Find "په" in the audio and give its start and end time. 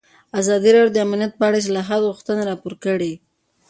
1.39-1.43